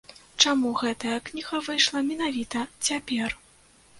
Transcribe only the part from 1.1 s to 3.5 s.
кніга выйшла менавіта цяпер?